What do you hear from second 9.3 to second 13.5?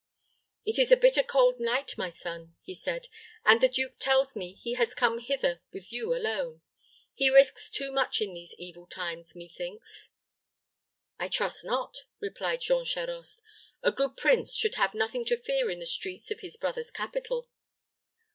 methinks." "I trust not," replied Jean Charost.